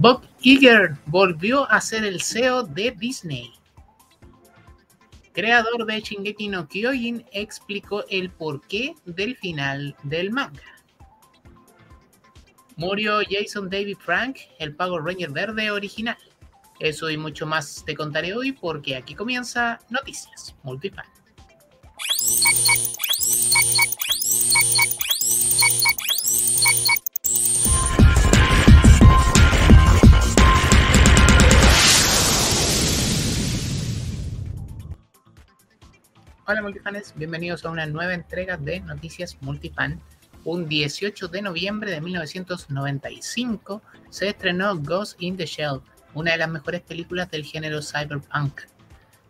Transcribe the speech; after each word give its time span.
Bob 0.00 0.22
Iger 0.42 0.96
volvió 1.06 1.68
a 1.68 1.80
ser 1.80 2.04
el 2.04 2.22
CEO 2.22 2.62
de 2.62 2.92
Disney. 2.92 3.52
Creador 5.32 5.86
de 5.86 6.00
Shingeki 6.00 6.46
no 6.46 6.68
Kyojin 6.68 7.26
explicó 7.32 8.04
el 8.08 8.30
porqué 8.30 8.94
del 9.06 9.36
final 9.38 9.96
del 10.04 10.30
manga. 10.30 10.62
Murió 12.76 13.18
Jason 13.28 13.68
David 13.68 13.96
Frank, 13.98 14.36
el 14.60 14.76
Power 14.76 15.02
Ranger 15.02 15.32
verde 15.32 15.68
original. 15.72 16.16
Eso 16.78 17.10
y 17.10 17.16
mucho 17.16 17.44
más 17.44 17.82
te 17.84 17.96
contaré 17.96 18.36
hoy 18.36 18.52
porque 18.52 18.94
aquí 18.94 19.16
comienza 19.16 19.80
Noticias 19.90 20.54
Multifan. 20.62 21.06
Hola 36.50 36.62
multifanes, 36.62 37.12
bienvenidos 37.14 37.66
a 37.66 37.70
una 37.70 37.84
nueva 37.84 38.14
entrega 38.14 38.56
de 38.56 38.80
Noticias 38.80 39.36
Multifan. 39.42 40.00
Un 40.46 40.66
18 40.66 41.28
de 41.28 41.42
noviembre 41.42 41.90
de 41.90 42.00
1995 42.00 43.82
se 44.08 44.30
estrenó 44.30 44.74
Ghost 44.78 45.20
in 45.20 45.36
the 45.36 45.44
Shell, 45.44 45.82
una 46.14 46.32
de 46.32 46.38
las 46.38 46.48
mejores 46.48 46.80
películas 46.80 47.30
del 47.30 47.44
género 47.44 47.82
cyberpunk. 47.82 48.62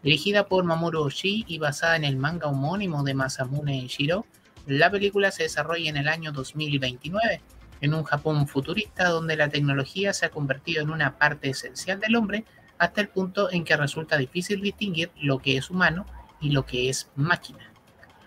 Dirigida 0.04 0.46
por 0.46 0.62
Mamoru 0.62 1.00
Oshii 1.00 1.44
y 1.48 1.58
basada 1.58 1.96
en 1.96 2.04
el 2.04 2.16
manga 2.16 2.46
homónimo 2.46 3.02
de 3.02 3.14
Masamune 3.14 3.88
Shiro, 3.88 4.24
la 4.68 4.88
película 4.88 5.32
se 5.32 5.42
desarrolla 5.42 5.90
en 5.90 5.96
el 5.96 6.06
año 6.06 6.30
2029, 6.30 7.40
en 7.80 7.94
un 7.94 8.04
Japón 8.04 8.46
futurista 8.46 9.08
donde 9.08 9.34
la 9.34 9.48
tecnología 9.48 10.12
se 10.12 10.26
ha 10.26 10.30
convertido 10.30 10.82
en 10.82 10.90
una 10.90 11.18
parte 11.18 11.50
esencial 11.50 11.98
del 11.98 12.14
hombre 12.14 12.44
hasta 12.78 13.00
el 13.00 13.08
punto 13.08 13.50
en 13.50 13.64
que 13.64 13.76
resulta 13.76 14.16
difícil 14.16 14.62
distinguir 14.62 15.10
lo 15.20 15.40
que 15.40 15.56
es 15.56 15.68
humano 15.68 16.06
y 16.40 16.50
lo 16.50 16.64
que 16.64 16.88
es 16.88 17.08
máquina. 17.16 17.72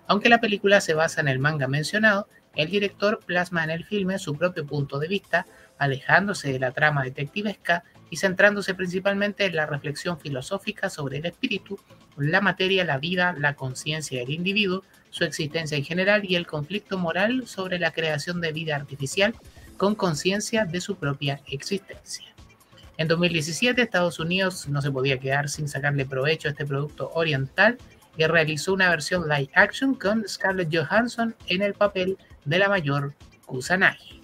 Aunque 0.08 0.30
la 0.30 0.42
película 0.42 0.82
se 0.82 0.94
basa 0.94 1.22
en 1.22 1.28
el 1.28 1.40
manga 1.40 1.68
mencionado, 1.68 2.28
el 2.56 2.70
director 2.70 3.20
plasma 3.26 3.64
en 3.64 3.70
el 3.70 3.86
filme 3.86 4.20
su 4.20 4.36
propio 4.36 4.66
punto 4.66 5.00
de 5.00 5.08
vista, 5.08 5.46
alejándose 5.78 6.52
de 6.52 6.60
la 6.60 6.72
trama 6.72 7.04
detectivesca 7.04 7.84
y 8.10 8.18
centrándose 8.18 8.76
principalmente 8.76 9.46
en 9.46 9.56
la 9.56 9.66
reflexión 9.66 10.20
filosófica 10.20 10.90
sobre 10.90 11.20
el 11.20 11.26
espíritu, 11.26 11.80
la 12.18 12.42
materia, 12.42 12.84
la 12.84 12.98
vida, 12.98 13.34
la 13.38 13.56
conciencia 13.56 14.20
del 14.20 14.32
individuo, 14.32 14.84
su 15.10 15.24
existencia 15.24 15.78
en 15.78 15.86
general 15.86 16.26
y 16.26 16.36
el 16.36 16.46
conflicto 16.46 16.98
moral 16.98 17.48
sobre 17.48 17.80
la 17.80 17.92
creación 17.92 18.42
de 18.42 18.52
vida 18.52 18.76
artificial 18.76 19.34
con 19.78 19.96
conciencia 19.96 20.66
de 20.66 20.82
su 20.82 20.98
propia 20.98 21.42
existencia. 21.48 22.28
En 22.98 23.08
2017 23.08 23.82
Estados 23.82 24.20
Unidos 24.20 24.68
no 24.68 24.82
se 24.82 24.92
podía 24.92 25.18
quedar 25.18 25.50
sin 25.50 25.68
sacarle 25.68 26.06
provecho 26.06 26.48
a 26.48 26.52
este 26.52 26.66
producto 26.66 27.10
oriental 27.16 27.78
y 28.18 28.26
realizó 28.26 28.74
una 28.74 28.90
versión 28.90 29.28
live 29.28 29.50
action 29.54 29.96
con 29.96 30.28
Scarlett 30.28 30.76
Johansson 30.76 31.36
en 31.48 31.62
el 31.62 31.74
papel 31.74 32.18
de 32.46 32.60
la 32.60 32.70
mayor 32.70 33.14
Kusanagi. 33.46 34.22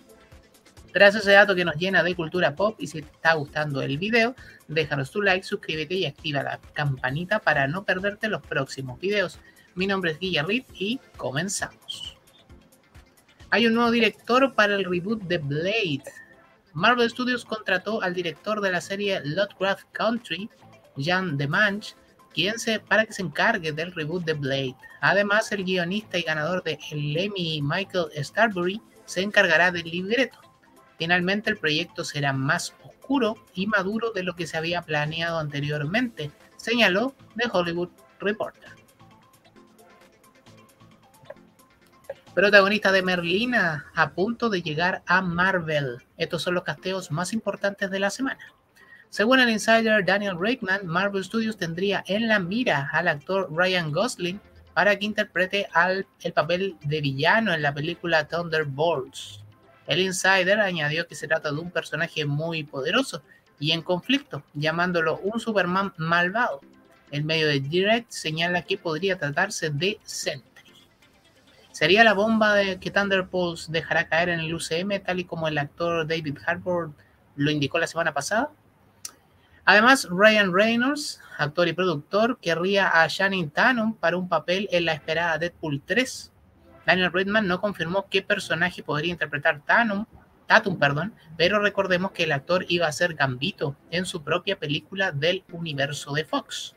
Tras 0.94 1.16
ese 1.16 1.32
dato 1.32 1.54
que 1.54 1.66
nos 1.66 1.76
llena 1.76 2.02
de 2.02 2.16
cultura 2.16 2.56
pop 2.56 2.76
y 2.80 2.88
si 2.88 3.02
te 3.02 3.12
está 3.12 3.34
gustando 3.34 3.82
el 3.82 3.98
video, 3.98 4.36
déjanos 4.68 5.12
tu 5.12 5.22
like, 5.22 5.46
suscríbete 5.46 5.94
y 5.94 6.06
activa 6.06 6.44
la 6.44 6.60
campanita 6.74 7.40
para 7.40 7.68
no 7.68 7.84
perderte 7.84 8.30
los 8.30 8.42
próximos 8.42 9.00
videos. 9.00 9.40
Mi 9.76 9.86
nombre 9.86 10.12
es 10.12 10.20
Guilla 10.20 10.46
y 10.74 11.00
comenzamos. 11.16 12.18
Hay 13.50 13.68
un 13.68 13.76
nuevo 13.76 13.92
director 13.92 14.54
para 14.56 14.76
el 14.76 14.86
reboot 14.86 15.22
de 15.22 15.38
Blade. 15.38 16.04
Marvel 16.74 17.10
Studios 17.10 17.46
contrató 17.46 18.02
al 18.02 18.14
director 18.14 18.60
de 18.60 18.72
la 18.72 18.82
serie 18.82 19.22
Lovecraft 19.24 19.86
Country, 19.92 20.50
Jan 20.98 21.38
DeMange, 21.38 21.94
para 22.88 23.06
que 23.06 23.14
se 23.14 23.22
encargue 23.22 23.72
del 23.72 23.94
reboot 23.94 24.24
de 24.24 24.34
Blade. 24.34 24.76
Además, 25.02 25.52
el 25.52 25.64
guionista 25.64 26.18
y 26.18 26.24
ganador 26.24 26.64
de 26.64 26.78
el 26.92 27.18
Emmy 27.18 27.62
Michael 27.62 28.08
Starbury 28.16 28.82
se 29.06 29.22
encargará 29.22 29.72
del 29.72 29.90
libreto. 29.90 30.40
Finalmente, 30.98 31.50
el 31.50 31.58
proyecto 31.58 32.04
será 32.04 32.34
más 32.34 32.74
oscuro 32.84 33.36
y 33.54 33.68
maduro 33.68 34.12
de 34.12 34.24
lo 34.24 34.36
que 34.36 34.48
se 34.48 34.58
había 34.58 34.82
planeado 34.82 35.40
anteriormente, 35.40 36.32
señaló 36.58 37.16
The 37.36 37.50
Hollywood 37.52 37.90
Reporter. 38.20 38.72
Protagonista 42.34 42.92
de 42.92 43.02
Merlina 43.02 43.88
a 43.96 44.12
punto 44.12 44.50
de 44.50 44.62
llegar 44.62 45.02
a 45.08 45.24
Marvel. 45.24 46.04
Estos 46.18 46.44
son 46.44 46.54
los 46.54 46.64
casteos 46.64 47.10
más 47.10 47.34
importantes 47.34 47.90
de 47.90 48.00
la 48.00 48.12
semana. 48.12 48.54
Según 49.10 49.40
el 49.40 49.50
insider 49.50 50.06
Daniel 50.06 50.38
Rakeman, 50.40 50.86
Marvel 50.86 51.24
Studios 51.24 51.58
tendría 51.58 52.04
en 52.08 52.28
la 52.28 52.40
mira 52.40 52.90
al 52.92 53.08
actor 53.08 53.48
Ryan 53.52 53.92
Gosling 53.92 54.40
para 54.74 54.98
que 54.98 55.06
interprete 55.06 55.68
al, 55.74 56.06
el 56.22 56.34
papel 56.34 56.76
de 56.84 57.02
villano 57.02 57.54
en 57.54 57.62
la 57.62 57.74
película 57.74 58.28
Thunderbolts. 58.28 59.44
El 59.88 60.02
insider 60.02 60.60
añadió 60.60 61.08
que 61.08 61.16
se 61.16 61.28
trata 61.28 61.52
de 61.52 61.60
un 61.60 61.72
personaje 61.72 62.26
muy 62.26 62.64
poderoso 62.64 63.24
y 63.60 63.72
en 63.72 63.82
conflicto, 63.82 64.44
llamándolo 64.54 65.18
un 65.20 65.40
Superman 65.40 65.94
malvado. 65.98 66.62
El 67.10 67.24
medio 67.24 67.48
de 67.48 67.62
Direct 67.62 68.12
señala 68.12 68.64
que 68.64 68.78
podría 68.78 69.18
tratarse 69.18 69.70
de 69.70 69.98
Sentry. 70.04 70.74
¿Sería 71.72 72.04
la 72.04 72.14
bomba 72.14 72.56
que 72.80 72.92
Thunderbolts 72.92 73.72
dejará 73.72 74.08
caer 74.08 74.30
en 74.30 74.42
el 74.42 74.54
UCM 74.54 75.00
tal 75.04 75.20
y 75.20 75.24
como 75.24 75.48
el 75.48 75.58
actor 75.58 76.06
David 76.06 76.38
Harbour 76.46 76.92
lo 77.36 77.50
indicó 77.50 77.80
la 77.80 77.88
semana 77.88 78.14
pasada? 78.14 78.52
Además, 79.70 80.08
Ryan 80.10 80.54
Reynolds, 80.54 81.20
actor 81.38 81.68
y 81.68 81.74
productor, 81.74 82.40
querría 82.40 82.88
a 82.88 83.06
Shannon 83.10 83.50
Tatum 83.50 83.96
para 83.96 84.16
un 84.16 84.30
papel 84.30 84.70
en 84.72 84.86
la 84.86 84.94
esperada 84.94 85.38
Deadpool 85.38 85.82
3. 85.86 86.32
Daniel 86.86 87.12
Redman 87.12 87.48
no 87.48 87.60
confirmó 87.60 88.08
qué 88.10 88.22
personaje 88.22 88.82
podría 88.82 89.12
interpretar 89.12 89.62
Tatum, 89.66 90.06
Tatum, 90.48 90.80
perdón, 90.80 91.14
pero 91.36 91.60
recordemos 91.60 92.12
que 92.12 92.24
el 92.24 92.32
actor 92.32 92.66
iba 92.70 92.88
a 92.88 92.94
ser 92.94 93.16
Gambito 93.16 93.76
en 93.92 94.06
su 94.06 94.24
propia 94.24 94.58
película 94.58 95.12
del 95.12 95.44
universo 95.52 96.14
de 96.14 96.24
Fox. 96.24 96.74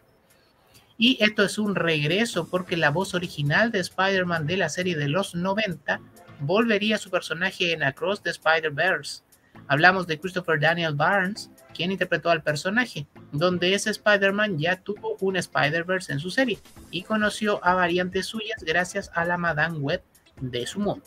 Y 0.98 1.16
esto 1.22 1.44
es 1.44 1.58
un 1.58 1.76
regreso 1.76 2.48
porque 2.48 2.76
la 2.76 2.90
voz 2.90 3.14
original 3.14 3.70
de 3.70 3.78
Spider-Man 3.78 4.48
de 4.48 4.56
la 4.56 4.68
serie 4.68 4.96
de 4.96 5.06
los 5.06 5.36
90 5.36 6.00
volvería 6.40 6.96
a 6.96 6.98
su 6.98 7.08
personaje 7.08 7.72
en 7.72 7.84
Across 7.84 8.24
the 8.24 8.30
Spider-Verse. 8.30 9.22
Hablamos 9.68 10.06
de 10.06 10.18
Christopher 10.18 10.58
Daniel 10.58 10.94
Barnes, 10.94 11.50
quien 11.74 11.92
interpretó 11.92 12.30
al 12.30 12.42
personaje, 12.42 13.06
donde 13.32 13.74
ese 13.74 13.90
Spider-Man 13.90 14.58
ya 14.58 14.76
tuvo 14.76 15.16
un 15.20 15.36
Spider-Verse 15.36 16.12
en 16.12 16.18
su 16.18 16.30
serie 16.30 16.58
y 16.90 17.02
conoció 17.02 17.64
a 17.64 17.74
variantes 17.74 18.26
suyas 18.26 18.62
gracias 18.64 19.10
a 19.14 19.24
la 19.24 19.36
Madame 19.36 19.78
Web 19.78 20.02
de 20.40 20.66
su 20.66 20.80
mundo. 20.80 21.06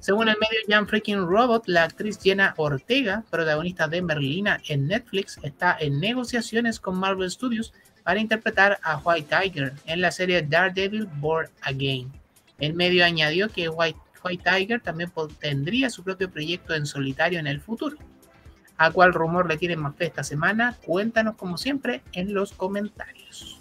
Según 0.00 0.28
el 0.28 0.36
medio 0.38 0.60
Jan 0.68 0.86
Freaking 0.86 1.26
Robot, 1.26 1.64
la 1.66 1.84
actriz 1.84 2.20
Jenna 2.22 2.54
Ortega, 2.56 3.24
protagonista 3.30 3.88
de 3.88 4.00
Merlina 4.00 4.60
en 4.68 4.86
Netflix, 4.86 5.38
está 5.42 5.76
en 5.80 5.98
negociaciones 5.98 6.78
con 6.78 6.98
Marvel 6.98 7.30
Studios 7.30 7.72
para 8.04 8.20
interpretar 8.20 8.78
a 8.82 8.98
White 8.98 9.28
Tiger 9.28 9.72
en 9.86 10.00
la 10.00 10.12
serie 10.12 10.42
Daredevil 10.42 11.06
Born 11.16 11.50
Again. 11.62 12.12
El 12.58 12.74
medio 12.74 13.04
añadió 13.04 13.48
que 13.48 13.68
White, 13.68 13.98
White 14.28 14.44
Tiger 14.50 14.80
también 14.80 15.10
tendría 15.40 15.88
su 15.88 16.04
propio 16.04 16.30
proyecto 16.30 16.74
en 16.74 16.86
solitario 16.86 17.38
en 17.38 17.46
el 17.46 17.60
futuro. 17.60 17.96
¿A 18.76 18.90
cuál 18.90 19.12
rumor 19.12 19.48
le 19.48 19.56
tienen 19.56 19.80
más 19.80 19.96
fe 19.96 20.06
esta 20.06 20.22
semana? 20.22 20.76
Cuéntanos 20.84 21.34
como 21.36 21.56
siempre 21.56 22.02
en 22.12 22.34
los 22.34 22.52
comentarios. 22.52 23.60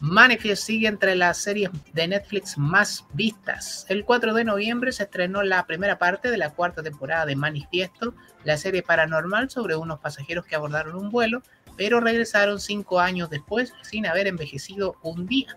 Manifest 0.00 0.64
sigue 0.64 0.88
entre 0.88 1.14
las 1.14 1.38
series 1.38 1.70
de 1.92 2.08
Netflix 2.08 2.56
más 2.58 3.04
vistas. 3.12 3.84
El 3.88 4.04
4 4.04 4.32
de 4.34 4.44
noviembre 4.44 4.92
se 4.92 5.04
estrenó 5.04 5.42
la 5.42 5.66
primera 5.66 5.98
parte 5.98 6.30
de 6.30 6.38
la 6.38 6.50
cuarta 6.50 6.82
temporada 6.82 7.26
de 7.26 7.36
Manifiesto, 7.36 8.14
la 8.44 8.56
serie 8.56 8.82
paranormal 8.82 9.50
sobre 9.50 9.76
unos 9.76 10.00
pasajeros 10.00 10.46
que 10.46 10.56
abordaron 10.56 10.96
un 10.96 11.10
vuelo, 11.10 11.42
pero 11.76 12.00
regresaron 12.00 12.60
cinco 12.60 12.98
años 12.98 13.30
después 13.30 13.74
sin 13.82 14.06
haber 14.06 14.26
envejecido 14.26 14.96
un 15.02 15.26
día. 15.26 15.56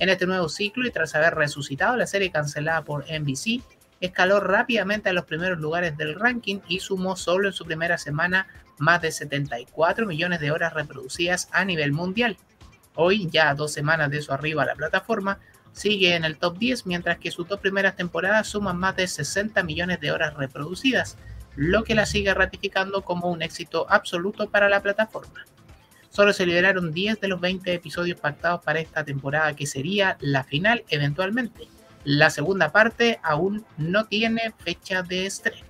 En 0.00 0.08
este 0.08 0.26
nuevo 0.26 0.48
ciclo 0.48 0.86
y 0.86 0.90
tras 0.90 1.14
haber 1.14 1.34
resucitado 1.34 1.94
la 1.94 2.06
serie 2.06 2.30
cancelada 2.30 2.82
por 2.82 3.04
NBC, 3.04 3.62
escaló 4.00 4.40
rápidamente 4.40 5.10
a 5.10 5.12
los 5.12 5.26
primeros 5.26 5.58
lugares 5.58 5.94
del 5.98 6.14
ranking 6.14 6.60
y 6.66 6.80
sumó 6.80 7.16
solo 7.16 7.48
en 7.48 7.52
su 7.52 7.66
primera 7.66 7.98
semana 7.98 8.46
más 8.78 9.02
de 9.02 9.12
74 9.12 10.06
millones 10.06 10.40
de 10.40 10.52
horas 10.52 10.72
reproducidas 10.72 11.50
a 11.52 11.66
nivel 11.66 11.92
mundial. 11.92 12.38
Hoy, 12.94 13.28
ya 13.30 13.54
dos 13.54 13.74
semanas 13.74 14.10
de 14.10 14.22
su 14.22 14.32
arriba 14.32 14.62
a 14.62 14.66
la 14.66 14.74
plataforma, 14.74 15.38
sigue 15.72 16.14
en 16.14 16.24
el 16.24 16.38
top 16.38 16.56
10, 16.56 16.86
mientras 16.86 17.18
que 17.18 17.30
sus 17.30 17.46
dos 17.46 17.60
primeras 17.60 17.94
temporadas 17.94 18.48
suman 18.48 18.78
más 18.78 18.96
de 18.96 19.06
60 19.06 19.62
millones 19.64 20.00
de 20.00 20.12
horas 20.12 20.32
reproducidas, 20.32 21.18
lo 21.56 21.84
que 21.84 21.94
la 21.94 22.06
sigue 22.06 22.32
ratificando 22.32 23.02
como 23.02 23.30
un 23.30 23.42
éxito 23.42 23.84
absoluto 23.90 24.48
para 24.48 24.70
la 24.70 24.80
plataforma. 24.80 25.44
Solo 26.10 26.32
se 26.32 26.44
liberaron 26.44 26.92
10 26.92 27.20
de 27.20 27.28
los 27.28 27.40
20 27.40 27.72
episodios 27.72 28.20
pactados 28.20 28.62
para 28.62 28.80
esta 28.80 29.04
temporada, 29.04 29.56
que 29.56 29.66
sería 29.66 30.18
la 30.20 30.44
final 30.44 30.84
eventualmente 30.88 31.68
la 32.04 32.30
segunda 32.30 32.72
parte 32.72 33.20
aún 33.22 33.64
no 33.76 34.06
tiene 34.06 34.52
fecha 34.58 35.02
de 35.02 35.26
estreno. 35.26 35.68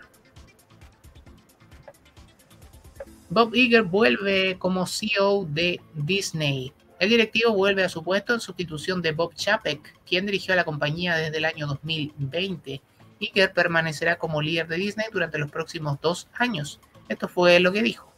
Bob 3.29 3.55
Iger 3.55 3.83
vuelve 3.83 4.57
como 4.59 4.87
CEO 4.87 5.45
de 5.45 5.81
Disney. 5.95 6.73
El 6.99 7.11
directivo 7.11 7.53
vuelve 7.53 7.85
a 7.85 7.89
su 7.89 8.03
puesto 8.03 8.35
en 8.35 8.41
sustitución 8.41 9.03
de 9.03 9.13
Bob 9.13 9.35
Chapek, 9.35 9.99
quien 10.05 10.27
dirigió 10.27 10.53
a 10.53 10.57
la 10.57 10.65
compañía 10.65 11.17
desde 11.17 11.39
el 11.39 11.45
año 11.45 11.67
2020. 11.67 12.83
Iger 13.21 13.53
permanecerá 13.53 14.19
como 14.19 14.43
líder 14.43 14.67
de 14.69 14.77
Disney 14.77 15.07
durante 15.13 15.39
los 15.39 15.51
próximos 15.51 16.01
dos 16.01 16.29
años. 16.35 16.81
Esto 17.09 17.29
fue 17.29 17.61
lo 17.61 17.73
que 17.73 17.83
dijo. 17.83 18.10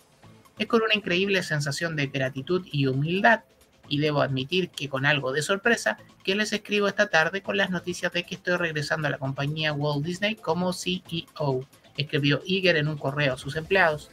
Es 0.58 0.66
con 0.66 0.82
una 0.82 0.94
increíble 0.94 1.42
sensación 1.42 1.96
de 1.96 2.06
gratitud 2.08 2.66
y 2.70 2.86
humildad, 2.86 3.42
y 3.88 3.98
debo 3.98 4.22
admitir 4.22 4.70
que 4.70 4.88
con 4.88 5.04
algo 5.04 5.32
de 5.32 5.42
sorpresa, 5.42 5.98
que 6.24 6.34
les 6.34 6.52
escribo 6.52 6.88
esta 6.88 7.08
tarde 7.08 7.42
con 7.42 7.56
las 7.56 7.70
noticias 7.70 8.12
de 8.12 8.24
que 8.24 8.36
estoy 8.36 8.56
regresando 8.56 9.08
a 9.08 9.10
la 9.10 9.18
compañía 9.18 9.72
Walt 9.72 10.04
Disney 10.04 10.34
como 10.36 10.72
CEO, 10.72 11.66
escribió 11.96 12.40
Iger 12.44 12.76
en 12.76 12.88
un 12.88 12.96
correo 12.96 13.34
a 13.34 13.38
sus 13.38 13.56
empleados. 13.56 14.10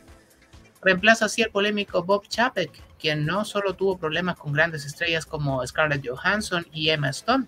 Reemplaza 0.81 1.25
así 1.25 1.43
al 1.43 1.51
polémico 1.51 2.03
Bob 2.03 2.27
Chapek, 2.27 2.71
quien 2.99 3.25
no 3.25 3.45
solo 3.45 3.73
tuvo 3.73 3.97
problemas 3.97 4.37
con 4.37 4.53
grandes 4.53 4.85
estrellas 4.85 5.25
como 5.25 5.65
Scarlett 5.65 6.07
Johansson 6.07 6.65
y 6.73 6.89
Emma 6.89 7.09
Stone, 7.09 7.47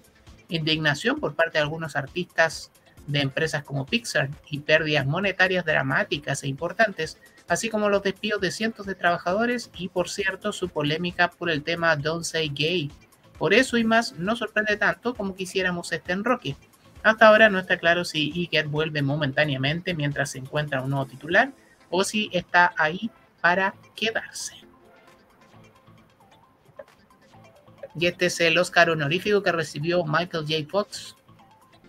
indignación 0.50 1.20
por 1.20 1.36
parte 1.36 1.58
de 1.58 1.64
algunos 1.64 1.96
artistas 1.96 2.72
de 3.08 3.22
empresas 3.22 3.64
como 3.64 3.86
Pixar 3.86 4.30
y 4.50 4.60
pérdidas 4.60 5.06
monetarias 5.06 5.66
dramáticas 5.66 6.44
e 6.44 6.48
importantes, 6.48 7.18
así 7.52 7.68
como 7.68 7.90
los 7.90 8.02
despidos 8.02 8.40
de 8.40 8.50
cientos 8.50 8.86
de 8.86 8.96
trabajadores 8.96 9.70
y, 9.76 9.90
por 9.90 10.08
cierto, 10.08 10.54
su 10.54 10.70
polémica 10.70 11.30
por 11.30 11.50
el 11.50 11.64
tema 11.64 11.98
Don't 11.98 12.24
Say 12.24 12.48
Gay. 12.48 12.90
Por 13.38 13.54
eso 13.54 13.76
y 13.76 13.84
más 13.84 14.14
no 14.14 14.38
sorprende 14.38 14.78
tanto 14.78 15.14
como 15.14 15.36
quisiéramos 15.36 15.92
este 15.92 16.14
enroque. 16.14 16.56
Hasta 17.04 17.28
ahora 17.28 17.50
no 17.50 17.60
está 17.60 17.78
claro 17.78 18.06
si 18.06 18.32
Iger 18.34 18.70
vuelve 18.70 19.02
momentáneamente 19.02 19.94
mientras 19.94 20.32
se 20.32 20.38
encuentra 20.38 20.82
un 20.82 20.92
nuevo 20.92 21.06
titular 21.08 21.52
o 21.90 22.06
si 22.06 22.30
está 22.32 22.74
ahí 22.78 23.12
para 23.42 23.76
quedarse. 23.98 24.56
Y 28.00 28.06
este 28.06 28.28
es 28.28 28.40
el 28.40 28.58
Oscar 28.58 28.92
honorífico 28.92 29.44
que 29.44 29.52
recibió 29.52 30.06
Michael 30.06 30.46
J. 30.48 30.70
Fox. 30.70 31.18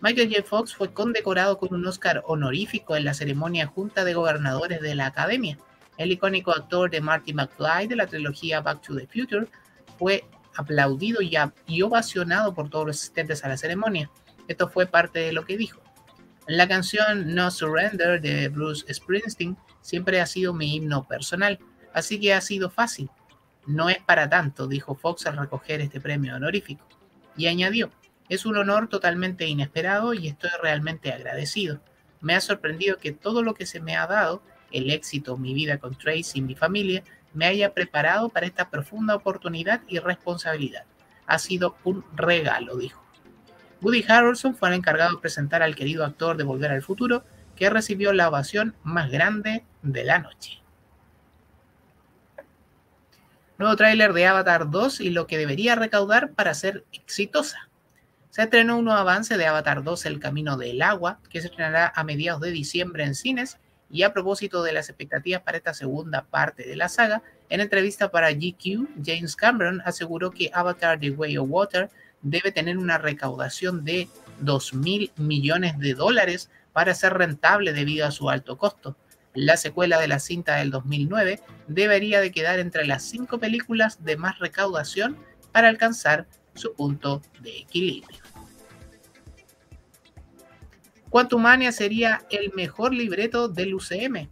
Michael 0.02 0.34
J. 0.34 0.42
Fox 0.42 0.74
fue 0.74 0.92
condecorado 0.92 1.58
con 1.58 1.72
un 1.72 1.86
Oscar 1.86 2.24
honorífico 2.26 2.96
en 2.96 3.04
la 3.04 3.14
ceremonia 3.14 3.68
Junta 3.68 4.04
de 4.04 4.14
Gobernadores 4.14 4.80
de 4.80 4.96
la 4.96 5.06
Academia. 5.06 5.56
El 5.96 6.10
icónico 6.10 6.50
actor 6.50 6.90
de 6.90 7.00
Marty 7.00 7.32
McFly 7.32 7.86
de 7.86 7.94
la 7.94 8.08
trilogía 8.08 8.60
Back 8.60 8.82
to 8.82 8.96
the 8.96 9.06
Future 9.06 9.46
fue 10.00 10.24
aplaudido 10.56 11.20
y 11.22 11.82
ovacionado 11.82 12.52
por 12.52 12.68
todos 12.68 12.86
los 12.88 12.96
asistentes 12.96 13.44
a 13.44 13.48
la 13.48 13.56
ceremonia. 13.56 14.10
Esto 14.48 14.68
fue 14.68 14.86
parte 14.86 15.20
de 15.20 15.32
lo 15.32 15.44
que 15.44 15.56
dijo. 15.56 15.80
La 16.48 16.66
canción 16.66 17.32
No 17.32 17.52
Surrender 17.52 18.20
de 18.20 18.48
Bruce 18.48 18.92
Springsteen 18.92 19.56
siempre 19.82 20.20
ha 20.20 20.26
sido 20.26 20.52
mi 20.52 20.74
himno 20.74 21.06
personal, 21.06 21.60
así 21.94 22.18
que 22.18 22.34
ha 22.34 22.40
sido 22.40 22.70
fácil. 22.70 23.08
No 23.66 23.88
es 23.88 23.98
para 24.02 24.28
tanto, 24.28 24.66
dijo 24.66 24.96
Fox 24.96 25.26
al 25.26 25.36
recoger 25.36 25.80
este 25.80 26.00
premio 26.00 26.34
honorífico. 26.34 26.84
Y 27.36 27.46
añadió, 27.46 27.92
es 28.32 28.46
un 28.46 28.56
honor 28.56 28.88
totalmente 28.88 29.46
inesperado 29.46 30.14
y 30.14 30.26
estoy 30.26 30.48
realmente 30.62 31.12
agradecido. 31.12 31.80
Me 32.22 32.34
ha 32.34 32.40
sorprendido 32.40 32.96
que 32.96 33.12
todo 33.12 33.42
lo 33.42 33.52
que 33.52 33.66
se 33.66 33.78
me 33.78 33.94
ha 33.94 34.06
dado, 34.06 34.42
el 34.70 34.90
éxito, 34.90 35.36
mi 35.36 35.52
vida 35.52 35.76
con 35.76 35.98
Tracy 35.98 36.38
y 36.38 36.40
mi 36.40 36.54
familia, 36.54 37.04
me 37.34 37.44
haya 37.44 37.74
preparado 37.74 38.30
para 38.30 38.46
esta 38.46 38.70
profunda 38.70 39.14
oportunidad 39.14 39.82
y 39.86 39.98
responsabilidad. 39.98 40.84
Ha 41.26 41.38
sido 41.38 41.76
un 41.84 42.06
regalo, 42.16 42.78
dijo. 42.78 43.04
Woody 43.82 44.02
Harrelson 44.08 44.56
fue 44.56 44.70
el 44.70 44.76
encargado 44.76 45.16
de 45.16 45.20
presentar 45.20 45.62
al 45.62 45.76
querido 45.76 46.02
actor 46.02 46.38
de 46.38 46.44
Volver 46.44 46.70
al 46.70 46.80
Futuro, 46.80 47.24
que 47.54 47.68
recibió 47.68 48.14
la 48.14 48.30
ovación 48.30 48.74
más 48.82 49.10
grande 49.10 49.62
de 49.82 50.04
la 50.04 50.20
noche. 50.20 50.62
Nuevo 53.58 53.76
tráiler 53.76 54.14
de 54.14 54.26
Avatar 54.26 54.70
2 54.70 55.02
y 55.02 55.10
lo 55.10 55.26
que 55.26 55.36
debería 55.36 55.74
recaudar 55.74 56.32
para 56.32 56.54
ser 56.54 56.86
exitosa. 56.92 57.68
Se 58.32 58.40
estrenó 58.40 58.78
un 58.78 58.86
nuevo 58.86 58.98
avance 58.98 59.36
de 59.36 59.44
Avatar 59.44 59.84
2 59.84 60.06
El 60.06 60.18
Camino 60.18 60.56
del 60.56 60.80
Agua, 60.80 61.20
que 61.28 61.42
se 61.42 61.48
estrenará 61.48 61.92
a 61.94 62.02
mediados 62.02 62.40
de 62.40 62.50
diciembre 62.50 63.04
en 63.04 63.14
cines. 63.14 63.58
Y 63.90 64.04
a 64.04 64.14
propósito 64.14 64.62
de 64.62 64.72
las 64.72 64.88
expectativas 64.88 65.42
para 65.42 65.58
esta 65.58 65.74
segunda 65.74 66.24
parte 66.24 66.66
de 66.66 66.74
la 66.74 66.88
saga, 66.88 67.22
en 67.50 67.60
entrevista 67.60 68.10
para 68.10 68.32
GQ, 68.32 68.88
James 69.04 69.36
Cameron 69.36 69.82
aseguró 69.84 70.30
que 70.30 70.50
Avatar 70.54 70.98
The 70.98 71.10
Way 71.10 71.36
of 71.36 71.50
Water 71.50 71.90
debe 72.22 72.52
tener 72.52 72.78
una 72.78 72.96
recaudación 72.96 73.84
de 73.84 74.08
2 74.40 74.72
mil 74.76 75.12
millones 75.16 75.78
de 75.78 75.92
dólares 75.92 76.48
para 76.72 76.94
ser 76.94 77.12
rentable 77.12 77.74
debido 77.74 78.06
a 78.06 78.12
su 78.12 78.30
alto 78.30 78.56
costo. 78.56 78.96
La 79.34 79.58
secuela 79.58 80.00
de 80.00 80.08
la 80.08 80.20
cinta 80.20 80.56
del 80.56 80.70
2009 80.70 81.42
debería 81.68 82.22
de 82.22 82.32
quedar 82.32 82.60
entre 82.60 82.86
las 82.86 83.02
cinco 83.02 83.38
películas 83.38 84.02
de 84.02 84.16
más 84.16 84.38
recaudación 84.38 85.18
para 85.52 85.68
alcanzar 85.68 86.26
su 86.54 86.74
punto 86.74 87.22
de 87.40 87.58
equilibrio. 87.58 88.18
Quantumania 91.10 91.72
sería 91.72 92.24
el 92.30 92.52
mejor 92.54 92.94
libreto 92.94 93.48
del 93.48 93.74
UCM. 93.74 94.30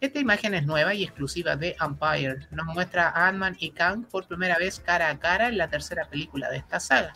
Esta 0.00 0.18
imagen 0.18 0.54
es 0.54 0.66
nueva 0.66 0.92
y 0.92 1.04
exclusiva 1.04 1.54
de 1.56 1.76
Empire. 1.80 2.48
Nos 2.50 2.66
muestra 2.66 3.10
a 3.10 3.28
Ant-Man 3.28 3.56
y 3.60 3.70
Kang 3.70 4.04
por 4.04 4.26
primera 4.26 4.58
vez 4.58 4.80
cara 4.80 5.08
a 5.08 5.18
cara 5.18 5.48
en 5.48 5.56
la 5.56 5.68
tercera 5.68 6.04
película 6.08 6.50
de 6.50 6.56
esta 6.58 6.80
saga. 6.80 7.14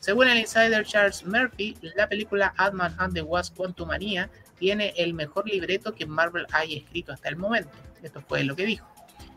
Según 0.00 0.28
el 0.28 0.38
insider 0.38 0.84
Charles 0.84 1.24
Murphy, 1.24 1.76
la 1.94 2.08
película 2.08 2.52
Ant-Man 2.56 2.96
and 2.98 3.14
the 3.14 3.22
Wasp 3.22 3.56
Quantumania 3.56 4.28
tiene 4.58 4.94
el 4.96 5.14
mejor 5.14 5.48
libreto 5.48 5.94
que 5.94 6.06
Marvel 6.06 6.46
haya 6.52 6.76
escrito 6.76 7.12
hasta 7.12 7.28
el 7.28 7.36
momento. 7.36 7.70
Esto 8.02 8.20
fue 8.20 8.42
lo 8.44 8.56
que 8.56 8.66
dijo. 8.66 8.88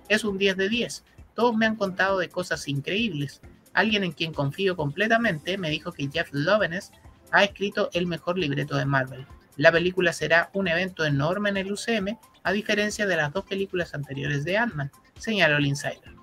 Es 0.09 0.23
un 0.23 0.37
10 0.37 0.57
de 0.57 0.69
10. 0.69 1.03
Todos 1.33 1.55
me 1.55 1.65
han 1.65 1.75
contado 1.75 2.17
de 2.17 2.29
cosas 2.29 2.67
increíbles. 2.67 3.41
Alguien 3.73 4.03
en 4.03 4.11
quien 4.11 4.33
confío 4.33 4.75
completamente 4.75 5.57
me 5.57 5.69
dijo 5.69 5.91
que 5.91 6.09
Jeff 6.11 6.29
Loveness 6.31 6.91
ha 7.31 7.43
escrito 7.43 7.89
el 7.93 8.07
mejor 8.07 8.37
libreto 8.37 8.77
de 8.77 8.85
Marvel. 8.85 9.25
La 9.55 9.71
película 9.71 10.13
será 10.13 10.49
un 10.53 10.67
evento 10.67 11.05
enorme 11.05 11.49
en 11.49 11.57
el 11.57 11.71
UCM, 11.71 12.17
a 12.43 12.51
diferencia 12.51 13.05
de 13.05 13.15
las 13.15 13.31
dos 13.33 13.45
películas 13.45 13.93
anteriores 13.93 14.43
de 14.43 14.57
Ant-Man, 14.57 14.91
señaló 15.17 15.57
el 15.57 15.65
insider. 15.65 16.13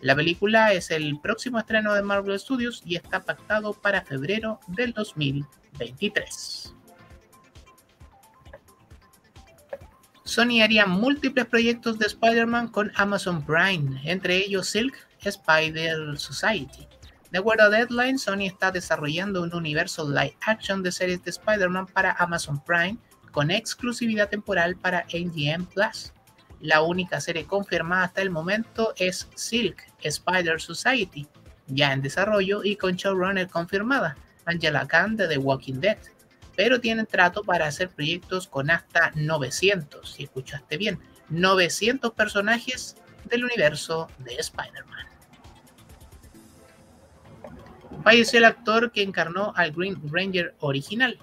La 0.00 0.16
película 0.16 0.72
es 0.72 0.90
el 0.90 1.20
próximo 1.20 1.58
estreno 1.58 1.94
de 1.94 2.02
Marvel 2.02 2.38
Studios 2.38 2.82
y 2.86 2.96
está 2.96 3.20
pactado 3.20 3.74
para 3.74 4.02
febrero 4.02 4.60
del 4.66 4.92
2023. 4.92 6.74
Sony 10.24 10.62
haría 10.62 10.86
múltiples 10.86 11.44
proyectos 11.46 11.98
de 11.98 12.06
Spider-Man 12.06 12.68
con 12.68 12.92
Amazon 12.94 13.44
Prime, 13.44 14.00
entre 14.04 14.36
ellos 14.36 14.68
Silk 14.68 14.94
Spider 15.20 16.16
Society. 16.18 16.86
De 17.30 17.38
acuerdo 17.38 17.64
a 17.64 17.68
Deadline, 17.68 18.18
Sony 18.18 18.46
está 18.46 18.72
desarrollando 18.72 19.42
un 19.42 19.54
universo 19.54 20.08
live 20.08 20.36
action 20.40 20.82
de 20.82 20.90
series 20.90 21.22
de 21.22 21.30
Spider-Man 21.30 21.86
para 21.86 22.12
Amazon 22.12 22.60
Prime 22.64 22.98
con 23.30 23.52
exclusividad 23.52 24.28
temporal 24.28 24.74
para 24.74 25.06
MGM 25.12 25.66
Plus. 25.66 26.12
La 26.60 26.82
única 26.82 27.20
serie 27.20 27.46
confirmada 27.46 28.04
hasta 28.04 28.20
el 28.22 28.30
momento 28.30 28.94
es 28.96 29.28
Silk 29.36 29.80
Spider 30.02 30.60
Society, 30.60 31.28
ya 31.68 31.92
en 31.92 32.02
desarrollo 32.02 32.64
y 32.64 32.74
con 32.74 32.96
showrunner 32.96 33.48
confirmada, 33.48 34.16
Angela 34.44 34.86
Khan 34.88 35.14
de 35.16 35.28
The 35.28 35.38
Walking 35.38 35.74
Dead. 35.74 35.98
Pero 36.56 36.80
tienen 36.80 37.06
trato 37.06 37.44
para 37.44 37.68
hacer 37.68 37.90
proyectos 37.90 38.48
con 38.48 38.70
hasta 38.70 39.12
900, 39.14 40.14
si 40.14 40.24
escuchaste 40.24 40.76
bien, 40.76 40.98
900 41.28 42.12
personajes 42.12 42.96
del 43.24 43.44
universo 43.44 44.08
de 44.18 44.34
Spider-Man. 44.34 45.06
Falleció 48.02 48.38
el 48.38 48.44
actor 48.44 48.92
que 48.92 49.02
encarnó 49.02 49.52
al 49.56 49.72
Green 49.72 50.00
Ranger 50.10 50.54
original, 50.60 51.18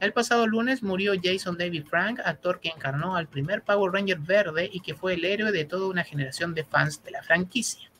el 0.00 0.14
pasado 0.14 0.46
lunes 0.46 0.82
murió 0.82 1.12
Jason 1.22 1.58
David 1.58 1.84
Frank, 1.84 2.20
actor 2.24 2.58
que 2.58 2.70
encarnó 2.70 3.16
al 3.16 3.28
primer 3.28 3.62
Power 3.62 3.92
Ranger 3.92 4.18
verde 4.18 4.70
y 4.72 4.80
que 4.80 4.94
fue 4.94 5.12
el 5.12 5.26
héroe 5.26 5.52
de 5.52 5.66
toda 5.66 5.88
una 5.88 6.04
generación 6.04 6.54
de 6.54 6.64
fans 6.64 7.04
de 7.04 7.10
la 7.10 7.22
franquicia. 7.22 7.90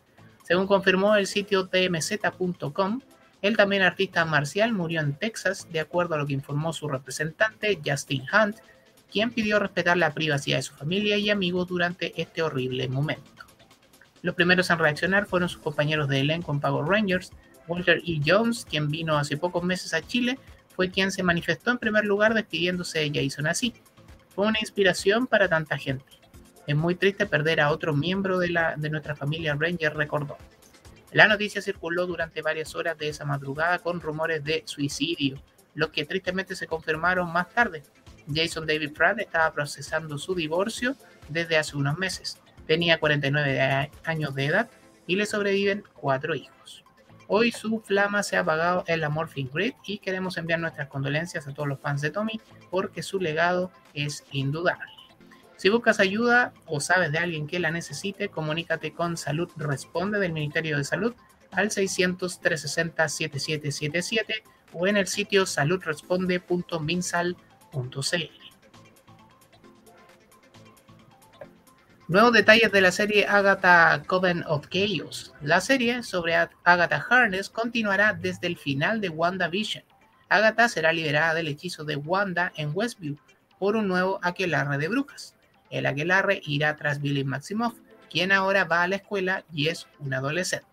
Según 0.42 0.66
confirmó 0.66 1.14
el 1.16 1.26
sitio 1.26 1.68
tmz.com, 1.68 3.02
el 3.42 3.56
también 3.58 3.82
artista 3.82 4.24
marcial 4.24 4.72
murió 4.72 5.02
en 5.02 5.12
Texas, 5.12 5.68
de 5.70 5.80
acuerdo 5.80 6.14
a 6.14 6.18
lo 6.18 6.26
que 6.26 6.32
informó 6.32 6.72
su 6.72 6.88
representante 6.88 7.78
Justin 7.84 8.24
Hunt, 8.32 8.56
quien 9.12 9.30
pidió 9.30 9.58
respetar 9.58 9.98
la 9.98 10.14
privacidad 10.14 10.56
de 10.56 10.62
su 10.62 10.72
familia 10.72 11.18
y 11.18 11.28
amigos 11.28 11.68
durante 11.68 12.18
este 12.20 12.40
horrible 12.40 12.88
momento. 12.88 13.44
Los 14.22 14.34
primeros 14.34 14.70
en 14.70 14.78
reaccionar 14.78 15.26
fueron 15.26 15.50
sus 15.50 15.60
compañeros 15.60 16.08
de 16.08 16.20
elenco 16.20 16.50
en 16.50 16.60
Power 16.60 16.86
Rangers, 16.86 17.30
Walter 17.70 18.02
E. 18.04 18.20
Jones, 18.24 18.66
quien 18.68 18.88
vino 18.88 19.16
hace 19.16 19.36
pocos 19.36 19.62
meses 19.62 19.94
a 19.94 20.02
Chile 20.02 20.38
fue 20.74 20.90
quien 20.90 21.12
se 21.12 21.22
manifestó 21.22 21.70
en 21.70 21.78
primer 21.78 22.04
lugar 22.04 22.34
despidiéndose 22.34 22.98
de 22.98 23.22
Jason 23.22 23.46
así. 23.46 23.72
Fue 24.34 24.46
una 24.46 24.58
inspiración 24.60 25.26
para 25.26 25.48
tanta 25.48 25.78
gente. 25.78 26.04
Es 26.66 26.76
muy 26.76 26.94
triste 26.96 27.26
perder 27.26 27.60
a 27.60 27.70
otro 27.70 27.94
miembro 27.94 28.38
de, 28.38 28.50
la, 28.50 28.74
de 28.76 28.90
nuestra 28.90 29.14
familia 29.14 29.56
Ranger, 29.58 29.96
recordó. 29.96 30.36
La 31.12 31.28
noticia 31.28 31.62
circuló 31.62 32.06
durante 32.06 32.42
varias 32.42 32.74
horas 32.74 32.98
de 32.98 33.08
esa 33.08 33.24
madrugada 33.24 33.78
con 33.78 34.00
rumores 34.00 34.44
de 34.44 34.62
suicidio, 34.66 35.40
los 35.74 35.90
que 35.90 36.04
tristemente 36.04 36.56
se 36.56 36.66
confirmaron 36.66 37.32
más 37.32 37.50
tarde. 37.50 37.82
Jason 38.32 38.66
David 38.66 38.92
Pratt 38.92 39.18
estaba 39.20 39.52
procesando 39.52 40.18
su 40.18 40.34
divorcio 40.34 40.96
desde 41.28 41.56
hace 41.56 41.76
unos 41.76 41.98
meses, 41.98 42.40
Tenía 42.70 43.00
49 43.00 43.90
años 44.04 44.32
de 44.36 44.44
edad 44.46 44.70
y 45.08 45.16
le 45.16 45.26
sobreviven 45.26 45.82
cuatro 45.92 46.36
hijos. 46.36 46.84
Hoy 47.32 47.52
su 47.52 47.78
flama 47.78 48.24
se 48.24 48.36
ha 48.36 48.40
apagado 48.40 48.82
en 48.88 49.00
la 49.00 49.08
Morphing 49.08 49.50
Grid 49.54 49.74
y 49.84 49.98
queremos 49.98 50.36
enviar 50.36 50.58
nuestras 50.58 50.88
condolencias 50.88 51.46
a 51.46 51.54
todos 51.54 51.68
los 51.68 51.78
fans 51.78 52.00
de 52.00 52.10
Tommy 52.10 52.40
porque 52.72 53.04
su 53.04 53.20
legado 53.20 53.70
es 53.94 54.24
indudable. 54.32 54.90
Si 55.56 55.68
buscas 55.68 56.00
ayuda 56.00 56.52
o 56.66 56.80
sabes 56.80 57.12
de 57.12 57.18
alguien 57.18 57.46
que 57.46 57.60
la 57.60 57.70
necesite, 57.70 58.30
comunícate 58.30 58.94
con 58.94 59.16
Salud 59.16 59.48
Responde 59.56 60.18
del 60.18 60.32
Ministerio 60.32 60.76
de 60.76 60.82
Salud 60.82 61.14
al 61.52 61.70
600-360-7777 61.70 64.42
o 64.72 64.88
en 64.88 64.96
el 64.96 65.06
sitio 65.06 65.46
saludresponde.minsal.cl. 65.46 68.39
Nuevos 72.10 72.32
detalles 72.32 72.72
de 72.72 72.80
la 72.80 72.90
serie 72.90 73.24
Agatha 73.24 74.02
Coven 74.04 74.42
of 74.48 74.66
Chaos. 74.66 75.32
La 75.42 75.60
serie 75.60 76.02
sobre 76.02 76.34
Agatha 76.34 77.06
Harness 77.08 77.48
continuará 77.48 78.14
desde 78.14 78.48
el 78.48 78.56
final 78.56 79.00
de 79.00 79.10
WandaVision. 79.10 79.84
Agatha 80.28 80.68
será 80.68 80.92
liberada 80.92 81.34
del 81.34 81.46
hechizo 81.46 81.84
de 81.84 81.94
Wanda 81.94 82.52
en 82.56 82.72
Westview 82.74 83.16
por 83.60 83.76
un 83.76 83.86
nuevo 83.86 84.18
aquelarre 84.24 84.76
de 84.78 84.88
brujas. 84.88 85.36
El 85.70 85.86
aquelarre 85.86 86.42
irá 86.44 86.74
tras 86.74 87.00
Billy 87.00 87.22
Maximoff, 87.22 87.78
quien 88.10 88.32
ahora 88.32 88.64
va 88.64 88.82
a 88.82 88.88
la 88.88 88.96
escuela 88.96 89.44
y 89.52 89.68
es 89.68 89.86
un 90.00 90.12
adolescente. 90.12 90.66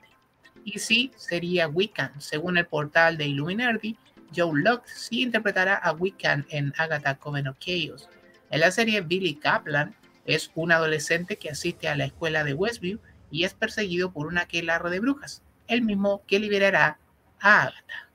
Y 0.66 0.80
sí, 0.80 1.12
sería 1.18 1.68
Wiccan. 1.68 2.20
Según 2.20 2.58
el 2.58 2.66
portal 2.66 3.16
de 3.16 3.28
Illuminati, 3.28 3.96
Joe 4.36 4.60
Locke 4.60 4.90
sí 4.90 5.22
interpretará 5.22 5.76
a 5.76 5.92
Wiccan 5.92 6.48
en 6.50 6.74
Agatha 6.80 7.14
Coven 7.14 7.48
of 7.48 7.60
Chaos. 7.60 8.10
En 8.50 8.62
la 8.62 8.72
serie, 8.72 9.02
Billy 9.02 9.36
Kaplan 9.36 9.94
es 10.28 10.52
un 10.56 10.72
adolescente 10.72 11.38
que 11.38 11.50
asiste 11.50 11.88
a 11.88 11.96
la 11.96 12.06
escuela 12.06 12.44
de 12.44 12.54
Westview 12.54 13.00
y 13.32 13.46
es 13.46 13.54
perseguido 13.54 14.12
por 14.12 14.28
una 14.28 14.42
aquelarre 14.42 14.92
de 14.92 15.00
brujas, 15.00 15.42
el 15.68 15.82
mismo 15.82 16.22
que 16.28 16.40
liberará 16.40 17.00
a 17.40 17.64
Agatha. 17.64 18.10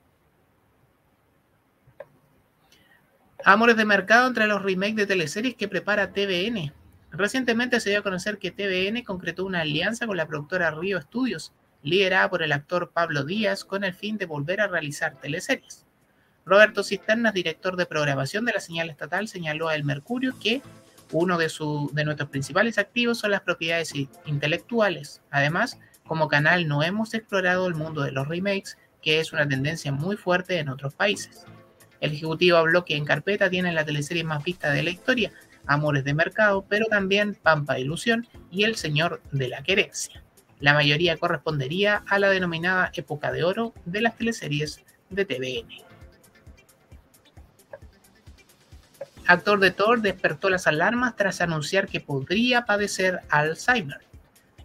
Amores 3.44 3.76
de 3.76 3.84
mercado 3.84 4.28
entre 4.28 4.46
los 4.46 4.62
remakes 4.62 4.96
de 4.96 5.06
teleseries 5.06 5.56
que 5.56 5.68
prepara 5.68 6.12
TVN. 6.12 6.72
Recientemente 7.10 7.80
se 7.80 7.90
dio 7.90 7.98
a 7.98 8.02
conocer 8.04 8.38
que 8.38 8.52
TVN 8.52 9.02
concretó 9.02 9.44
una 9.44 9.62
alianza 9.62 10.06
con 10.06 10.16
la 10.16 10.28
productora 10.28 10.70
Río 10.70 11.00
Studios, 11.00 11.52
liderada 11.82 12.30
por 12.30 12.42
el 12.42 12.52
actor 12.52 12.92
Pablo 12.92 13.24
Díaz, 13.24 13.64
con 13.64 13.84
el 13.84 13.94
fin 13.94 14.16
de 14.16 14.26
volver 14.26 14.60
a 14.60 14.68
realizar 14.68 15.18
teleseries. 15.20 15.84
Roberto 16.44 16.84
Cisternas, 16.84 17.34
director 17.34 17.76
de 17.76 17.86
programación 17.86 18.44
de 18.44 18.52
la 18.52 18.60
señal 18.60 18.90
estatal, 18.90 19.28
señaló 19.28 19.68
a 19.68 19.74
El 19.74 19.84
Mercurio 19.84 20.34
que 20.40 20.62
uno 21.12 21.38
de, 21.38 21.50
de 21.92 22.04
nuestros 22.04 22.28
principales 22.30 22.78
activos 22.78 23.18
son 23.18 23.30
las 23.30 23.42
propiedades 23.42 23.92
intelectuales. 24.26 25.22
Además, 25.30 25.78
como 26.04 26.28
canal 26.28 26.66
no 26.68 26.82
hemos 26.82 27.14
explorado 27.14 27.66
el 27.66 27.74
mundo 27.74 28.02
de 28.02 28.12
los 28.12 28.28
remakes, 28.28 28.76
que 29.00 29.20
es 29.20 29.32
una 29.32 29.48
tendencia 29.48 29.92
muy 29.92 30.16
fuerte 30.16 30.58
en 30.58 30.68
otros 30.68 30.94
países. 30.94 31.44
El 32.00 32.12
ejecutivo 32.12 32.56
habló 32.56 32.84
que 32.84 32.96
en 32.96 33.04
carpeta 33.04 33.48
tiene 33.48 33.72
la 33.72 33.84
teleserie 33.84 34.24
más 34.24 34.42
vista 34.42 34.70
de 34.70 34.82
la 34.82 34.90
historia, 34.90 35.32
Amores 35.66 36.04
de 36.04 36.14
Mercado, 36.14 36.64
pero 36.68 36.86
también 36.86 37.36
Pampa 37.40 37.78
Ilusión 37.78 38.26
y 38.50 38.64
El 38.64 38.76
Señor 38.76 39.22
de 39.30 39.48
la 39.48 39.62
Querencia. 39.62 40.22
La 40.58 40.74
mayoría 40.74 41.16
correspondería 41.16 42.04
a 42.08 42.18
la 42.18 42.28
denominada 42.30 42.90
época 42.94 43.32
de 43.32 43.44
oro 43.44 43.72
de 43.84 44.00
las 44.00 44.16
teleseries 44.16 44.80
de 45.10 45.24
TVN. 45.24 45.91
Actor 49.26 49.60
de 49.60 49.70
Thor 49.70 50.00
despertó 50.00 50.50
las 50.50 50.66
alarmas 50.66 51.16
tras 51.16 51.40
anunciar 51.40 51.88
que 51.88 52.00
podría 52.00 52.64
padecer 52.64 53.20
Alzheimer. 53.28 54.00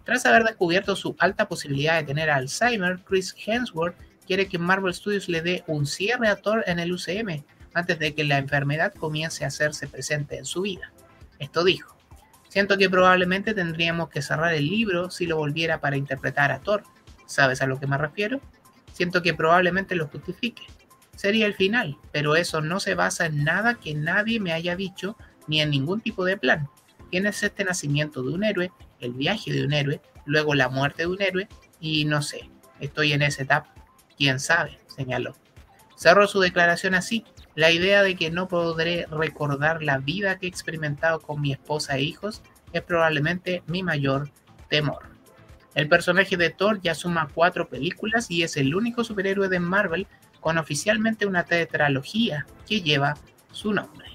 Tras 0.03 0.25
haber 0.25 0.43
descubierto 0.43 0.95
su 0.95 1.15
alta 1.19 1.47
posibilidad 1.47 1.95
de 1.95 2.05
tener 2.05 2.29
Alzheimer, 2.29 2.99
Chris 3.03 3.35
Hemsworth 3.45 3.95
quiere 4.25 4.47
que 4.47 4.57
Marvel 4.57 4.93
Studios 4.93 5.29
le 5.29 5.41
dé 5.41 5.63
un 5.67 5.85
cierre 5.85 6.27
a 6.27 6.37
Thor 6.37 6.63
en 6.67 6.79
el 6.79 6.91
UCM 6.91 7.43
antes 7.73 7.99
de 7.99 8.13
que 8.13 8.23
la 8.23 8.37
enfermedad 8.37 8.93
comience 8.93 9.43
a 9.43 9.47
hacerse 9.47 9.87
presente 9.87 10.37
en 10.37 10.45
su 10.45 10.61
vida. 10.61 10.91
Esto 11.39 11.63
dijo, 11.63 11.95
siento 12.49 12.77
que 12.77 12.89
probablemente 12.89 13.53
tendríamos 13.53 14.09
que 14.09 14.21
cerrar 14.21 14.53
el 14.53 14.67
libro 14.67 15.11
si 15.11 15.25
lo 15.25 15.37
volviera 15.37 15.79
para 15.79 15.97
interpretar 15.97 16.51
a 16.51 16.59
Thor. 16.59 16.83
¿Sabes 17.25 17.61
a 17.61 17.67
lo 17.67 17.79
que 17.79 17.87
me 17.87 17.97
refiero? 17.97 18.39
Siento 18.93 19.21
que 19.21 19.33
probablemente 19.33 19.95
lo 19.95 20.07
justifique 20.07 20.63
sería 21.17 21.47
el 21.47 21.55
final, 21.55 21.97
pero 22.11 22.35
eso 22.35 22.61
no 22.61 22.79
se 22.79 22.95
basa 22.95 23.25
en 23.25 23.43
nada 23.43 23.73
que 23.73 23.95
nadie 23.95 24.39
me 24.39 24.53
haya 24.53 24.75
dicho 24.75 25.17
ni 25.47 25.61
en 25.61 25.71
ningún 25.71 25.99
tipo 25.99 26.23
de 26.23 26.37
plan. 26.37 26.69
Tienes 27.09 27.41
este 27.41 27.63
nacimiento 27.63 28.21
de 28.21 28.33
un 28.33 28.43
héroe, 28.43 28.71
el 28.99 29.13
viaje 29.13 29.51
de 29.51 29.65
un 29.65 29.73
héroe, 29.73 29.99
luego 30.25 30.53
la 30.53 30.69
muerte 30.69 31.03
de 31.03 31.07
un 31.07 31.21
héroe 31.21 31.47
y 31.79 32.05
no 32.05 32.21
sé, 32.21 32.49
estoy 32.79 33.13
en 33.13 33.23
esa 33.23 33.43
etapa. 33.43 33.73
¿Quién 34.15 34.39
sabe? 34.39 34.77
señaló. 34.87 35.35
Cerró 35.95 36.27
su 36.27 36.39
declaración 36.39 36.93
así. 36.93 37.25
La 37.55 37.71
idea 37.71 38.03
de 38.03 38.15
que 38.15 38.29
no 38.29 38.47
podré 38.47 39.07
recordar 39.09 39.81
la 39.81 39.97
vida 39.97 40.37
que 40.37 40.45
he 40.45 40.49
experimentado 40.49 41.19
con 41.19 41.41
mi 41.41 41.51
esposa 41.51 41.97
e 41.97 42.03
hijos 42.03 42.43
es 42.73 42.83
probablemente 42.83 43.63
mi 43.65 43.81
mayor 43.81 44.29
temor. 44.69 45.09
El 45.73 45.89
personaje 45.89 46.37
de 46.37 46.51
Thor 46.51 46.81
ya 46.81 46.93
suma 46.93 47.29
cuatro 47.33 47.67
películas 47.69 48.29
y 48.29 48.43
es 48.43 48.57
el 48.57 48.75
único 48.75 49.03
superhéroe 49.03 49.49
de 49.49 49.59
Marvel 49.59 50.07
con 50.47 50.57
oficialmente 50.57 51.25
una 51.25 51.43
tetralogía 51.43 52.45
que 52.65 52.79
lleva 52.79 53.15
su 53.51 53.73
nombre. 53.73 54.07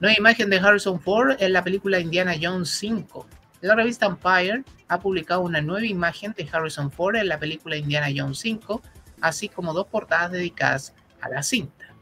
Nueva 0.00 0.16
imagen 0.16 0.48
de 0.48 0.56
Harrison 0.56 0.98
Ford 0.98 1.36
en 1.38 1.52
la 1.52 1.62
película 1.62 2.00
Indiana 2.00 2.34
Jones 2.40 2.70
5. 2.70 3.26
La 3.60 3.74
revista 3.74 4.06
Empire 4.06 4.64
ha 4.88 4.98
publicado 4.98 5.42
una 5.42 5.60
nueva 5.60 5.84
imagen 5.84 6.32
de 6.38 6.48
Harrison 6.50 6.90
Ford 6.90 7.16
en 7.16 7.28
la 7.28 7.38
película 7.38 7.76
Indiana 7.76 8.06
Jones 8.16 8.38
5, 8.38 8.80
así 9.20 9.50
como 9.50 9.74
dos 9.74 9.88
portadas 9.88 10.32
dedicadas 10.32 10.94
a 11.20 11.28
la 11.28 11.42
cinta. 11.42 11.92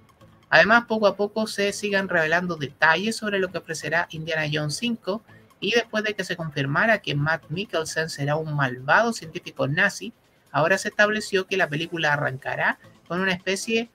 Además, 0.49 0.85
poco 0.87 1.09
a 1.09 1.17
poco 1.17 1.49
se 1.49 1.73
sigan 1.73 2.09
revelando 2.09 2.55
detalles 2.55 3.17
sobre 3.17 3.41
lo 3.41 3.49
que 3.51 3.59
ofrecerá 3.59 4.07
Indiana 4.13 4.45
Jones 4.49 4.77
5 4.77 5.25
y 5.59 5.73
después 5.73 6.05
de 6.05 6.15
que 6.15 6.23
se 6.23 6.37
confirmara 6.37 6.99
que 6.99 7.17
Matt 7.17 7.47
Mikkelsen 7.49 8.09
será 8.11 8.37
un 8.37 8.55
malvado 8.55 9.13
científico 9.13 9.67
nazi, 9.67 10.13
ahora 10.55 10.79
se 10.79 10.89
estableció 10.89 11.47
que 11.47 11.57
la 11.57 11.69
película 11.69 12.13
arrancará 12.13 12.79
con 13.09 13.21
una 13.21 13.33
especie, 13.33 13.91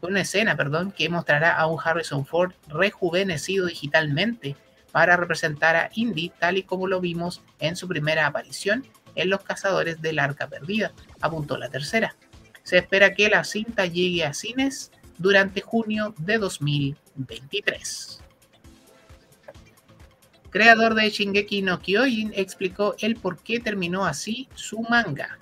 con 0.00 0.10
una 0.10 0.22
escena, 0.22 0.56
perdón, 0.56 0.90
que 0.90 1.08
mostrará 1.08 1.56
a 1.56 1.66
un 1.66 1.78
Harrison 1.82 2.26
Ford 2.26 2.52
rejuvenecido 2.66 3.66
digitalmente 3.66 4.56
para 4.90 5.16
representar 5.16 5.76
a 5.76 5.90
Indy 5.94 6.32
tal 6.36 6.58
y 6.58 6.64
como 6.64 6.88
lo 6.88 7.00
vimos 7.00 7.42
en 7.60 7.76
su 7.76 7.86
primera 7.86 8.26
aparición 8.26 8.84
en 9.14 9.30
Los 9.30 9.44
Cazadores 9.44 10.02
del 10.02 10.18
Arca 10.18 10.48
Perdida, 10.48 10.92
apuntó 11.20 11.56
la 11.56 11.68
tercera. 11.68 12.16
Se 12.64 12.78
espera 12.78 13.14
que 13.14 13.28
la 13.28 13.44
cinta 13.44 13.86
llegue 13.86 14.24
a 14.24 14.34
cines 14.34 14.90
durante 15.16 15.60
junio 15.60 16.12
de 16.18 16.38
2023. 16.38 18.20
Creador 20.50 20.94
de 20.94 21.08
Shingeki 21.08 21.62
no 21.62 21.80
Kyojin 21.80 22.32
explicó 22.34 22.96
el 22.98 23.14
por 23.14 23.38
qué 23.38 23.60
terminó 23.60 24.06
así 24.06 24.48
su 24.56 24.80
manga. 24.82 25.38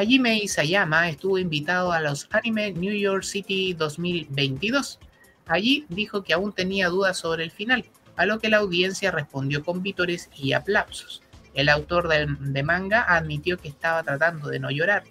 Hajime 0.00 0.38
Isayama 0.38 1.08
estuvo 1.08 1.38
invitado 1.38 1.90
a 1.90 2.00
los 2.00 2.28
Anime 2.30 2.70
New 2.70 2.94
York 2.94 3.24
City 3.24 3.72
2022. 3.72 5.00
Allí 5.46 5.86
dijo 5.88 6.22
que 6.22 6.32
aún 6.32 6.52
tenía 6.52 6.88
dudas 6.88 7.18
sobre 7.18 7.42
el 7.42 7.50
final, 7.50 7.84
a 8.14 8.24
lo 8.24 8.38
que 8.38 8.48
la 8.48 8.58
audiencia 8.58 9.10
respondió 9.10 9.64
con 9.64 9.82
vítores 9.82 10.30
y 10.36 10.52
aplausos. 10.52 11.24
El 11.52 11.68
autor 11.68 12.06
de, 12.06 12.62
manga 12.62 13.12
admitió 13.12 13.58
que 13.58 13.66
estaba 13.66 14.04
tratando 14.04 14.50
de 14.50 14.60
no 14.60 14.70
llorar. 14.70 15.02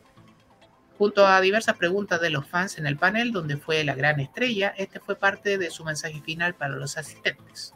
Junto 0.98 1.28
a 1.28 1.42
diversas 1.42 1.76
preguntas 1.76 2.22
de 2.22 2.30
los 2.30 2.48
fans 2.48 2.78
en 2.78 2.88
el 2.88 2.96
panel, 2.96 3.34
donde 3.34 3.58
fue 3.58 3.84
la 3.84 3.94
gran 3.94 4.22
estrella, 4.22 4.74
este 4.78 5.02
fue 5.02 5.18
parte 5.18 5.58
de 5.58 5.70
su 5.70 5.84
mensaje 5.84 6.22
final 6.22 6.56
para 6.56 6.78
los 6.78 6.98
asistentes. 6.98 7.74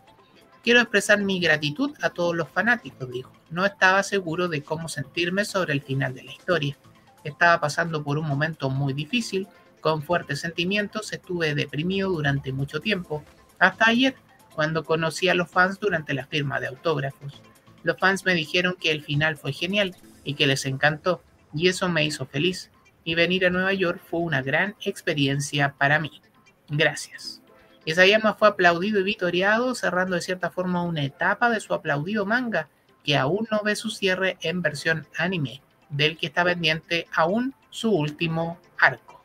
Quiero 0.63 0.80
expresar 0.80 1.20
mi 1.20 1.41
gratitud 1.41 1.91
a 2.01 2.12
todos 2.12 2.38
los 2.38 2.48
fanáticos, 2.48 3.12
dijo. 3.12 3.34
No 3.50 3.65
estaba 3.65 4.01
seguro 4.01 4.48
de 4.48 4.63
cómo 4.63 4.88
sentirme 4.88 5.44
sobre 5.44 5.74
el 5.74 5.82
final 5.82 6.13
de 6.13 6.24
la 6.24 6.32
historia. 6.32 6.77
Estaba 7.24 7.60
pasando 7.60 8.04
por 8.04 8.18
un 8.18 8.28
momento 8.28 8.70
muy 8.70 8.94
difícil, 8.94 9.48
con 9.80 10.01
fuertes 10.01 10.40
sentimientos, 10.40 11.12
estuve 11.12 11.56
deprimido 11.56 12.10
durante 12.10 12.54
mucho 12.54 12.80
tiempo, 12.80 13.24
hasta 13.60 13.90
ayer, 13.90 14.16
cuando 14.56 14.84
conocí 14.84 15.30
a 15.30 15.34
los 15.34 15.50
fans 15.50 15.80
durante 15.80 16.13
la 16.13 16.25
firma 16.25 16.60
de 16.60 16.68
autógrafos. 16.68 17.42
Los 17.84 17.98
fans 17.98 18.25
me 18.25 18.34
dijeron 18.34 18.75
que 18.80 18.92
el 18.92 19.04
final 19.04 19.38
fue 19.38 19.54
genial 19.54 19.96
y 20.24 20.36
que 20.36 20.48
les 20.48 20.66
encantó, 20.66 21.24
y 21.54 21.68
eso 21.68 21.90
me 21.90 22.06
hizo 22.06 22.25
feliz. 22.25 22.70
Y 23.04 23.16
venir 23.16 23.46
a 23.46 23.50
Nueva 23.50 23.74
York 23.74 24.00
fue 24.08 24.20
una 24.20 24.42
gran 24.44 24.75
experiencia 24.82 25.74
para 25.78 26.00
mí. 26.00 26.22
Gracias. 26.70 27.42
Isayama 27.86 28.36
fue 28.36 28.50
aplaudido 28.50 29.00
y 29.00 29.04
vitoreado, 29.04 29.74
cerrando 29.74 30.16
de 30.16 30.22
cierta 30.22 30.51
forma 30.51 30.84
una 30.84 31.04
etapa 31.04 31.50
de 31.50 31.60
su 31.60 31.74
aplaudido 31.74 32.28
manga, 32.28 32.70
que 33.04 33.18
aún 33.18 33.48
no 33.50 33.62
ve 33.63 33.75
su 33.75 33.90
cierre 33.90 34.38
en 34.42 34.62
versión 34.62 35.08
anime 35.18 35.63
del 35.92 36.18
que 36.18 36.28
está 36.28 36.44
pendiente 36.44 37.08
aún 37.14 37.54
su 37.70 37.92
último 37.92 38.58
arco. 38.80 39.24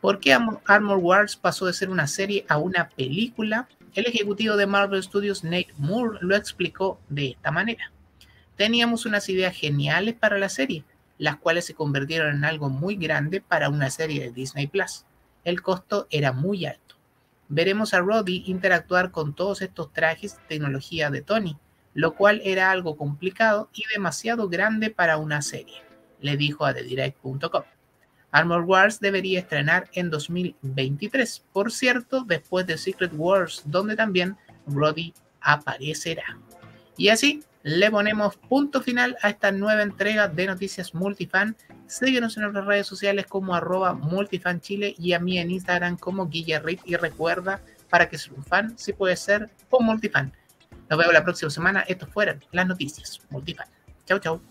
¿Por 0.00 0.18
qué 0.18 0.36
Armor 0.66 0.98
Wars 0.98 1.36
pasó 1.36 1.66
de 1.66 1.72
ser 1.72 1.88
una 1.88 2.08
serie 2.08 2.44
a 2.48 2.58
una 2.58 2.88
película? 2.88 3.68
El 3.94 4.06
ejecutivo 4.06 4.56
de 4.56 4.66
Marvel 4.66 5.02
Studios, 5.02 5.44
Nate 5.44 5.72
Moore, 5.76 6.18
lo 6.22 6.34
explicó 6.34 6.98
de 7.08 7.28
esta 7.28 7.52
manera. 7.52 7.92
Teníamos 8.56 9.06
unas 9.06 9.28
ideas 9.28 9.54
geniales 9.54 10.14
para 10.14 10.38
la 10.38 10.48
serie, 10.48 10.82
las 11.18 11.36
cuales 11.36 11.66
se 11.66 11.74
convirtieron 11.74 12.34
en 12.34 12.44
algo 12.44 12.68
muy 12.68 12.96
grande 12.96 13.40
para 13.40 13.68
una 13.68 13.90
serie 13.90 14.22
de 14.22 14.32
Disney 14.32 14.66
Plus. 14.66 15.04
El 15.44 15.62
costo 15.62 16.08
era 16.10 16.32
muy 16.32 16.66
alto. 16.66 16.96
Veremos 17.48 17.94
a 17.94 18.00
Roddy 18.00 18.42
interactuar 18.46 19.10
con 19.10 19.34
todos 19.34 19.62
estos 19.62 19.92
trajes 19.92 20.40
tecnología 20.48 21.10
de 21.10 21.22
Tony, 21.22 21.56
lo 21.94 22.14
cual 22.14 22.40
era 22.44 22.70
algo 22.70 22.96
complicado 22.96 23.68
y 23.74 23.84
demasiado 23.92 24.48
grande 24.48 24.90
para 24.90 25.16
una 25.16 25.42
serie, 25.42 25.82
le 26.20 26.36
dijo 26.36 26.64
a 26.64 26.74
TheDirect.com. 26.74 27.62
Armor 28.30 28.62
Wars 28.62 28.98
debería 28.98 29.40
estrenar 29.40 29.90
en 29.92 30.08
2023, 30.08 31.44
por 31.52 31.70
cierto, 31.70 32.24
después 32.24 32.66
de 32.66 32.78
Secret 32.78 33.12
Wars, 33.14 33.62
donde 33.66 33.94
también 33.94 34.36
Roddy 34.66 35.12
aparecerá. 35.40 36.38
Y 36.96 37.08
así 37.08 37.42
le 37.62 37.90
ponemos 37.90 38.36
punto 38.36 38.80
final 38.80 39.16
a 39.22 39.28
esta 39.28 39.52
nueva 39.52 39.82
entrega 39.82 40.28
de 40.28 40.46
Noticias 40.46 40.94
Multifan. 40.94 41.56
Síguenos 41.86 42.36
en 42.36 42.44
nuestras 42.44 42.66
redes 42.66 42.86
sociales 42.86 43.26
como 43.26 43.54
arroba 43.54 43.92
multifanchile 43.94 44.94
y 44.98 45.12
a 45.12 45.20
mí 45.20 45.38
en 45.38 45.50
Instagram 45.50 45.96
como 45.96 46.28
Guillerrit. 46.28 46.80
Y 46.84 46.96
recuerda, 46.96 47.60
para 47.88 48.08
que 48.08 48.18
seas 48.18 48.36
un 48.36 48.44
fan, 48.44 48.76
si 48.78 48.92
puede 48.92 49.16
ser 49.16 49.50
un 49.70 49.86
multifan. 49.86 50.32
Nos 50.92 50.98
vemos 50.98 51.14
la 51.14 51.24
próxima 51.24 51.50
semana. 51.50 51.80
Estos 51.88 52.10
fueron 52.10 52.44
las 52.52 52.66
noticias 52.66 53.18
Multifan. 53.30 53.66
Chau, 54.04 54.18
chau. 54.18 54.42